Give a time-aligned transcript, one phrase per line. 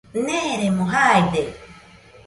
[0.25, 1.43] Neeremo jaide.